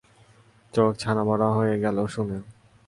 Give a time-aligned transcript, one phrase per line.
[0.73, 2.37] চোখ ছানাবড়া হয়ে গেল শুনে!